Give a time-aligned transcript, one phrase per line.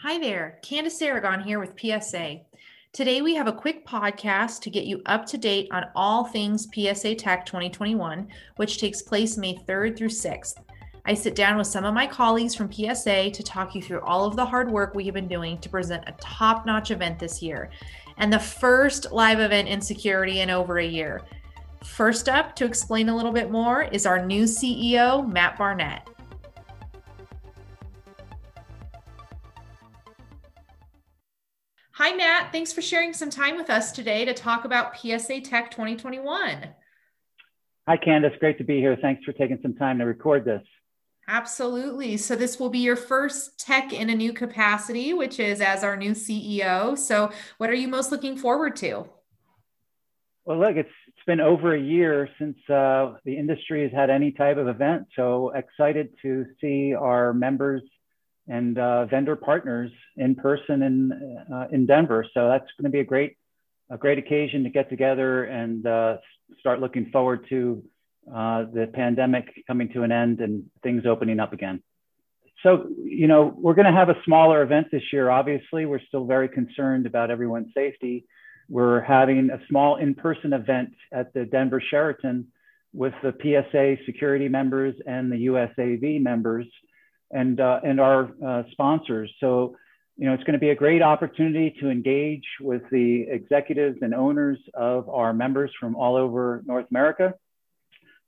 [0.00, 2.40] Hi there, Candace Aragon here with PSA.
[2.92, 6.68] Today we have a quick podcast to get you up to date on all things
[6.70, 10.56] PSA TEC 2021, which takes place May 3rd through 6th.
[11.06, 14.26] I sit down with some of my colleagues from PSA to talk you through all
[14.26, 17.42] of the hard work we have been doing to present a top notch event this
[17.42, 17.70] year
[18.18, 21.22] and the first live event in security in over a year.
[21.82, 26.06] First up, to explain a little bit more, is our new CEO, Matt Barnette.
[32.06, 32.52] Hi, Matt.
[32.52, 36.68] Thanks for sharing some time with us today to talk about PSA TEC 2021.
[37.88, 38.32] Hi, Candace.
[38.38, 38.96] Great to be here.
[39.02, 40.62] Thanks for taking some time to record this.
[41.26, 42.16] Absolutely.
[42.16, 45.96] So, this will be your first TEC in a new capacity, which is as our
[45.96, 46.96] new CEO.
[46.96, 49.08] So, what are you most looking forward to?
[50.44, 54.30] Well, look, it's it's been over a year since uh, the industry has had any
[54.30, 55.08] type of event.
[55.16, 57.82] So excited to see our members
[58.48, 62.24] and uh, vendor partners in person in uh, in Denver.
[62.32, 63.36] So that's going to be a great
[63.90, 66.16] a great occasion to get together and uh,
[66.60, 67.82] start looking forward to
[68.32, 71.82] uh, the pandemic coming to an end and things opening up again.
[72.62, 75.30] So you know we're going to have a smaller event this year.
[75.30, 78.26] Obviously, we're still very concerned about everyone's safety.
[78.68, 82.48] We're having a small in-person event at the Denver Sheraton
[82.92, 86.66] with the PSA security members and the USAV members
[87.30, 89.32] and uh, and our uh, sponsors.
[89.40, 89.76] So,
[90.16, 94.14] you know, it's going to be a great opportunity to engage with the executives and
[94.14, 97.34] owners of our members from all over North America.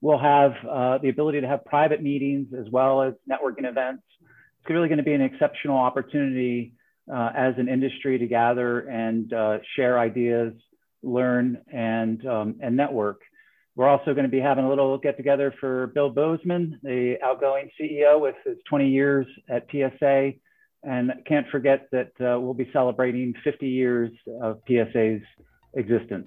[0.00, 4.02] We'll have uh, the ability to have private meetings as well as networking events.
[4.20, 6.74] It's really going to be an exceptional opportunity
[7.12, 10.52] uh, as an industry to gather and uh, share ideas,
[11.02, 13.22] learn, and um, and network.
[13.78, 17.70] We're also going to be having a little get together for Bill Bozeman, the outgoing
[17.80, 20.32] CEO with his 20 years at PSA.
[20.82, 24.10] And can't forget that uh, we'll be celebrating 50 years
[24.42, 25.22] of PSA's
[25.74, 26.26] existence.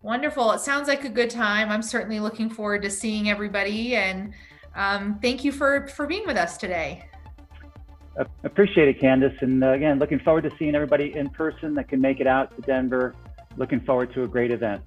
[0.00, 0.52] Wonderful.
[0.52, 1.68] It sounds like a good time.
[1.68, 3.94] I'm certainly looking forward to seeing everybody.
[3.94, 4.32] And
[4.74, 7.04] um, thank you for, for being with us today.
[8.42, 9.36] Appreciate it, Candace.
[9.42, 12.56] And uh, again, looking forward to seeing everybody in person that can make it out
[12.56, 13.14] to Denver.
[13.58, 14.80] Looking forward to a great event.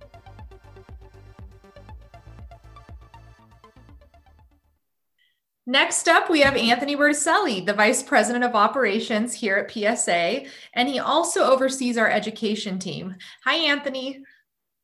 [5.70, 10.90] Next up, we have Anthony Berticelli, the Vice President of Operations here at PSA, and
[10.90, 13.16] he also oversees our education team.
[13.46, 14.24] Hi, Anthony.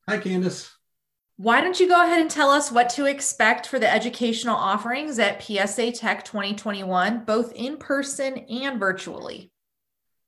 [0.07, 0.72] Hi, Candace.
[1.38, 5.18] Why don't you go ahead and tell us what to expect for the educational offerings
[5.18, 9.52] at PSA TEC 2021, both in person and virtually?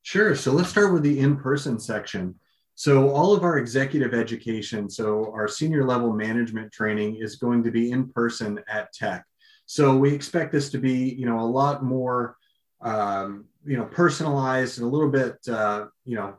[0.02, 0.36] Sure.
[0.36, 2.34] So let's start with the in person section.
[2.74, 7.70] So, all of our executive education, so our senior level management training is going to
[7.70, 9.24] be in person at TEC.
[9.68, 12.38] So we expect this to be, you know, a lot more,
[12.82, 16.38] um, you know, personalized and a little bit, uh, you know,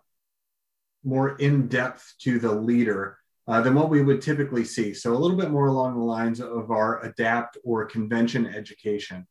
[1.04, 4.94] more in depth to the leader uh, than what we would typically see.
[4.94, 9.26] So a little bit more along the lines of our adapt or convention education.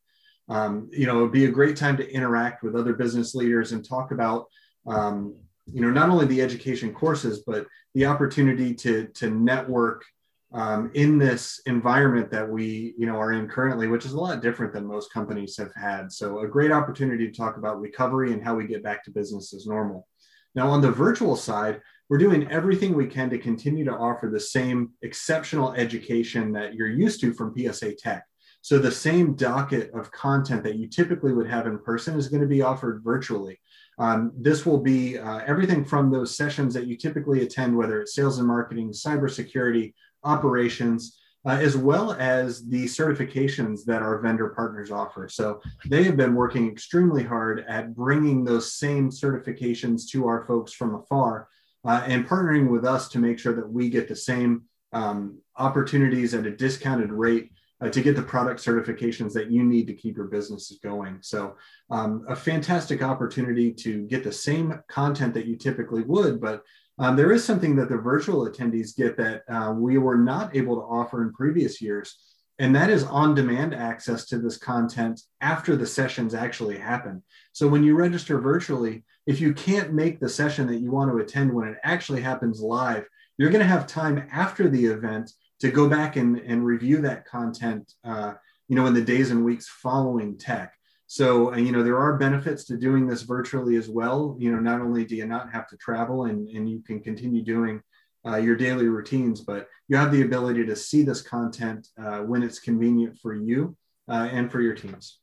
[0.48, 3.72] Um, you know, it would be a great time to interact with other business leaders
[3.72, 4.46] and talk about,
[4.86, 5.36] um,
[5.66, 10.04] you know, not only the education courses, but the opportunity to to network
[10.52, 14.40] um, in this environment that we you know are in currently which is a lot
[14.40, 16.10] different than most companies have had.
[16.10, 19.52] So a great opportunity to talk about recovery and how we get back to business
[19.52, 20.06] as normal.
[20.54, 24.40] Now on the virtual side we're doing everything we can to continue to offer the
[24.40, 28.24] same exceptional education that you're used to from PSA TEC.
[28.62, 32.40] So the same docket of content that you typically would have in person is going
[32.40, 33.60] to be offered virtually.
[33.98, 38.14] Um, this will be uh, everything from those sessions that you typically attend, whether it's
[38.14, 39.92] sales and marketing, cybersecurity,
[40.24, 45.28] operations, uh, as well as the certifications that our vendor partners offer.
[45.28, 50.72] So they have been working extremely hard at bringing those same certifications to our folks
[50.72, 51.48] from afar
[51.86, 54.62] uh, and partnering with us to make sure that we get the same
[54.92, 57.50] um, opportunities at a discounted rate
[57.80, 61.18] uh, to get the product certifications that you need to keep your businesses going.
[61.20, 61.56] So,
[61.90, 66.62] um, a fantastic opportunity to get the same content that you typically would, but
[66.98, 70.76] um, there is something that the virtual attendees get that uh, we were not able
[70.76, 72.16] to offer in previous years,
[72.58, 77.22] and that is on demand access to this content after the sessions actually happen.
[77.52, 81.18] So when you register virtually, if you can't make the session that you want to
[81.18, 83.06] attend when it actually happens live,
[83.36, 85.30] you're going to have time after the event
[85.60, 88.34] to go back and, and review that content, uh,
[88.68, 90.72] you know, in the days and weeks following TEC.
[91.10, 94.36] So, you know, there are benefits to doing this virtually as well.
[94.38, 97.42] You know, not only do you not have to travel and, and you can continue
[97.42, 97.80] doing
[98.26, 102.42] uh, your daily routines, but you have the ability to see this content uh, when
[102.42, 103.74] it's convenient for you
[104.06, 105.18] uh, and for your teams.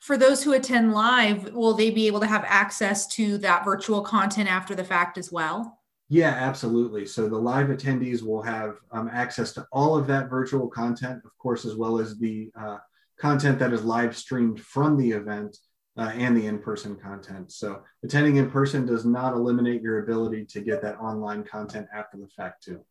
[0.00, 4.00] For those who attend live, will they be able to have access to that virtual
[4.00, 5.80] content after the fact as well?
[6.08, 7.04] Yeah, absolutely.
[7.06, 11.36] So the live attendees will have um, access to all of that virtual content, of
[11.38, 12.76] course, as well as the uh,
[13.18, 15.56] content that is live streamed from the event
[15.96, 17.52] uh, and the in-person content.
[17.52, 22.16] So attending in person does not eliminate your ability to get that online content after
[22.16, 22.84] the fact too.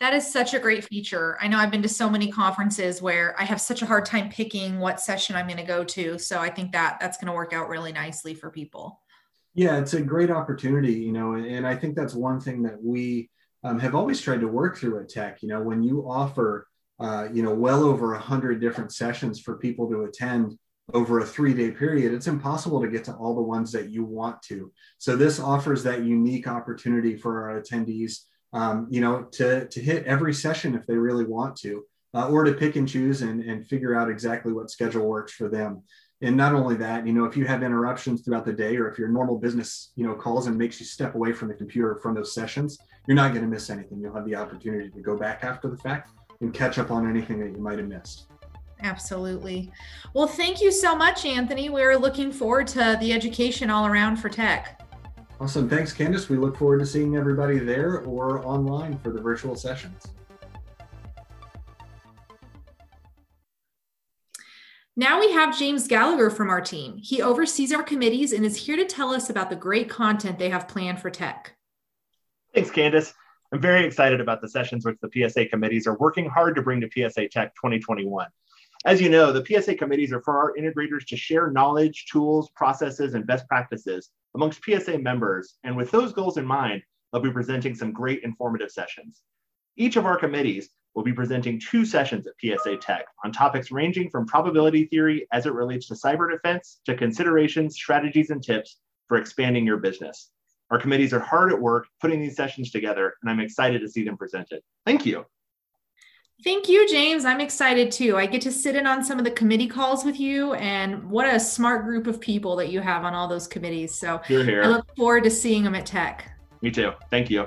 [0.00, 1.38] That is such a great feature.
[1.40, 4.28] I know I've been to so many conferences where I have such a hard time
[4.28, 6.18] picking what session I'm going to go to.
[6.18, 9.00] So I think that that's going to work out really nicely for people.
[9.54, 13.30] Yeah, it's a great opportunity, you know, and I think that's one thing that we
[13.62, 15.42] um, have always tried to work through at TEC.
[15.42, 16.66] You know, when you offer,
[17.00, 20.58] uh, you know, well over a hundred different sessions for people to attend
[20.94, 24.04] over a three day period, it's impossible to get to all the ones that you
[24.04, 24.70] want to.
[24.98, 28.20] So this offers that unique opportunity for our attendees,
[28.52, 31.84] um, you know, to, to hit every session if they really want to,
[32.14, 35.48] uh, or to pick and choose and, and figure out exactly what schedule works for
[35.48, 35.82] them
[36.22, 38.98] and not only that you know if you have interruptions throughout the day or if
[38.98, 42.14] your normal business you know calls and makes you step away from the computer from
[42.14, 45.44] those sessions you're not going to miss anything you'll have the opportunity to go back
[45.44, 46.10] after the fact
[46.42, 48.24] and catch up on anything that you might have missed.
[48.82, 49.70] Absolutely.
[50.12, 51.70] Well thank you so much anthony.
[51.70, 54.80] We're looking forward to the education all around for TEC.
[55.40, 55.68] Awesome.
[55.68, 56.28] Thanks candace.
[56.28, 60.08] We look forward to seeing everybody there or online for the virtual sessions.
[64.94, 66.98] Now we have James Gallagher from our team.
[66.98, 70.50] He oversees our committees and is here to tell us about the great content they
[70.50, 71.54] have planned for TEC.
[72.52, 73.14] Thanks, Candace.
[73.52, 76.80] I'm very excited about the sessions which the PSA committees are working hard to bring
[76.80, 78.26] to PSA TEC 2021.
[78.86, 83.12] As you know, the PSA committees are for our integrators to share knowledge, tools, processes,
[83.12, 85.58] and best practices amongst PSA members.
[85.64, 86.82] And with those goals in mind,
[87.12, 89.20] they'll be presenting some great informative sessions.
[89.76, 94.08] Each of our committees will be presenting two sessions at PSA TEC on topics ranging
[94.08, 98.78] from probability theory as it relates to cyber defense to considerations, strategies, and tips
[99.08, 100.30] for expanding your business.
[100.72, 104.04] Our committees are hard at work putting these sessions together, and I'm excited to see
[104.04, 104.62] them presented.
[104.86, 105.26] Thank you.
[106.42, 107.26] Thank you, James.
[107.26, 108.16] I'm excited too.
[108.16, 111.32] I get to sit in on some of the committee calls with you, and what
[111.32, 113.94] a smart group of people that you have on all those committees.
[113.94, 114.62] So You're here.
[114.64, 116.26] I look forward to seeing them at TEC.
[116.62, 116.92] Me too.
[117.10, 117.46] Thank you.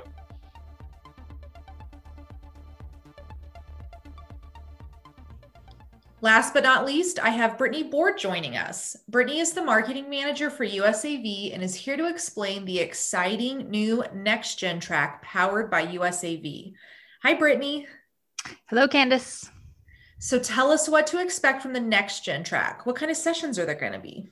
[6.26, 8.96] Last but not least, I have Brittany Board joining us.
[9.06, 14.02] Brittany is the marketing manager for USAV and is here to explain the exciting new
[14.12, 16.72] next gen track powered by USAV.
[17.22, 17.86] Hi, Brittany.
[18.66, 19.48] Hello, Candace.
[20.18, 22.86] So tell us what to expect from the next gen track.
[22.86, 24.28] What kind of sessions are there going to be?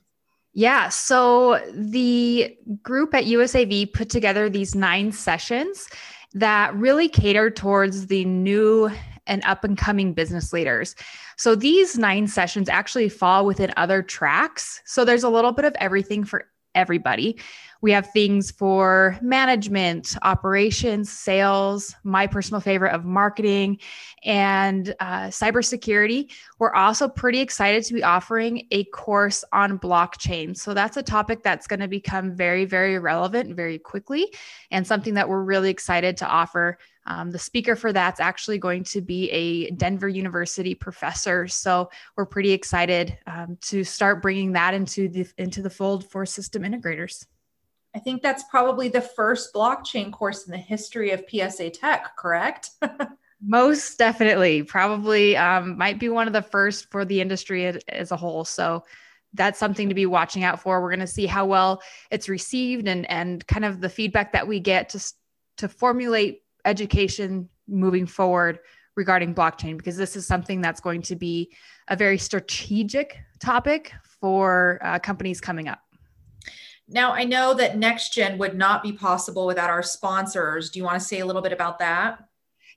[0.53, 5.89] Yeah, so the group at USAV put together these nine sessions
[6.33, 8.91] that really cater towards the new
[9.27, 10.95] and up and coming business leaders.
[11.37, 14.83] So these nine sessions actually fall within other tracks.
[14.85, 17.39] So there's a little bit of everything for everybody.
[17.83, 23.79] We have things for management, operations, sales, my personal favorite of marketing,
[24.25, 26.33] and uh, cybersecurity.
[26.59, 30.57] We're also pretty excited to be offering a course on blockchain.
[30.57, 34.33] So that's a topic that's going to become very, very relevant very quickly,
[34.71, 38.85] and something that we're really excited to offer um, the speaker for that's actually going
[38.85, 44.75] to be a Denver University professor, so we're pretty excited um, to start bringing that
[44.75, 47.27] into the into the fold for system integrators.
[47.95, 52.71] I think that's probably the first blockchain course in the history of PSA TEC, correct?
[53.47, 58.17] Most definitely, probably um, might be one of the first for the industry as a
[58.17, 58.45] whole.
[58.45, 58.85] So
[59.35, 60.81] that's something to be watching out for.
[60.81, 64.49] We're going to see how well it's received and and kind of the feedback that
[64.49, 65.13] we get to
[65.59, 68.59] to formulate education moving forward
[68.97, 71.53] regarding blockchain because this is something that's going to be
[71.89, 75.81] a very strategic topic for uh, companies coming up.
[76.89, 80.71] Now, I know that next gen would not be possible without our sponsors.
[80.71, 82.19] Do you want to say a little bit about that?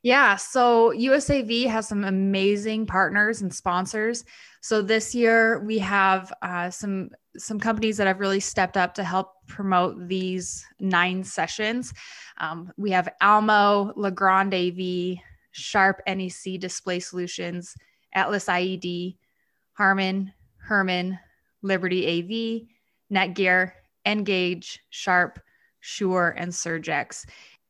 [0.03, 4.23] Yeah, so USAV has some amazing partners and sponsors.
[4.61, 9.03] So this year we have uh, some some companies that have really stepped up to
[9.03, 11.93] help promote these nine sessions.
[12.39, 15.17] Um, we have Almo, Legrand AV,
[15.51, 17.75] Sharp NEC Display Solutions,
[18.15, 19.17] AtlasIED,
[19.73, 21.19] Harman, Herman,
[21.61, 22.67] Liberty AV,
[23.15, 23.73] Netgear,
[24.05, 25.39] Engage, Sharp,
[25.79, 27.25] Shure, and Surgex.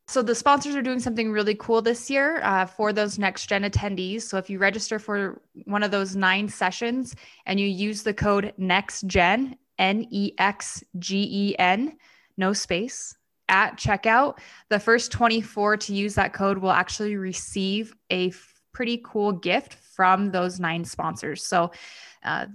[0.08, 3.64] So the sponsors are doing something really cool this year uh, for those next gen
[3.64, 4.22] attendees.
[4.22, 8.54] So if you register for one of those nine sessions and you use the code
[8.58, 11.98] NEXTGEN, N E X G E N,
[12.38, 13.14] no space,
[13.50, 14.38] at checkout,
[14.70, 18.32] the first 24 to use that code will actually receive a
[18.72, 21.44] pretty cool gift from those nine sponsors.
[21.44, 21.70] So
[22.22, 22.46] uh,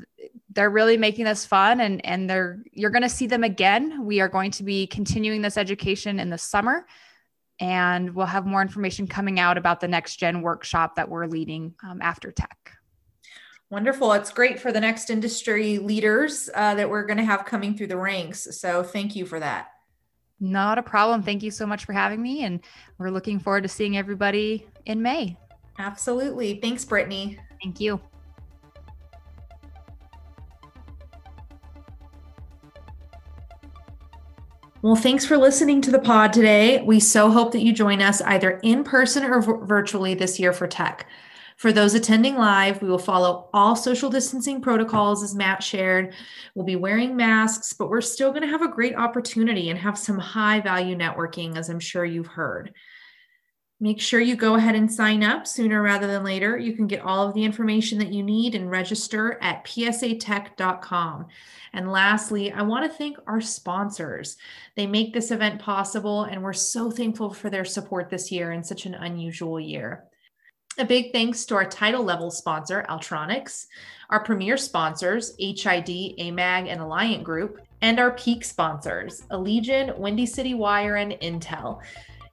[0.50, 4.06] they're really making this fun and and they're you're going to see them again.
[4.06, 6.88] We are going to be continuing this education in the summer
[7.64, 11.74] and we'll have more information coming out about the next gen workshop that we're leading
[11.82, 12.74] um, after TEC.
[13.70, 14.12] Wonderful.
[14.12, 17.88] It's great for the next industry leaders uh, that we're going to have coming through
[17.88, 18.60] the ranks.
[18.60, 19.70] So thank you for that.
[20.42, 21.24] Not a problem.
[21.24, 22.44] Thank you so much for having me.
[22.44, 22.60] And
[22.98, 25.38] we're looking forward to seeing everybody in May.
[25.80, 26.60] Absolutely.
[26.60, 27.40] Thanks, Brittany.
[27.64, 28.02] Thank you.
[34.84, 36.82] Well, thanks for listening to the pod today.
[36.82, 40.52] We so hope that you join us either in person or v- virtually this year
[40.52, 41.08] for TEC.
[41.56, 46.14] For those attending live, we will follow all social distancing protocols as Matt shared.
[46.54, 49.98] We'll be wearing masks, but we're still going to have a great opportunity and have
[49.98, 52.74] some high value networking, as I'm sure you've heard.
[53.84, 56.58] Make sure you go ahead and sign up sooner rather than later.
[56.58, 61.26] You can get all of the information that you need and register at psatec.com.
[61.74, 64.38] And lastly, I want to thank our sponsors.
[64.78, 68.64] They make this event possible, and we're so thankful for their support this year in
[68.64, 70.06] such an unusual year.
[70.78, 73.66] A big thanks to our title level sponsor, Altronix,
[74.10, 80.54] our premier sponsors, HID, AMAG, and Alliant Group, and our peak sponsors, Allegion, Windy City
[80.54, 81.82] Wire, and Intel.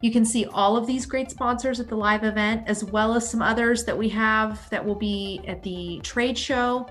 [0.02, 3.28] You can see all of these great sponsors at the live event, as well as
[3.28, 6.86] some others that we have that will be at the trade show.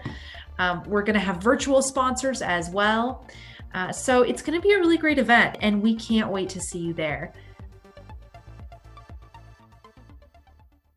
[0.59, 3.25] Um, we're going to have virtual sponsors as well.
[3.73, 6.61] Uh, so it's going to be a really great event, and we can't wait to
[6.61, 7.33] see you there.